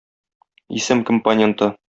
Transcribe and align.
Исем 0.79 1.03
компоненты. 1.03 1.75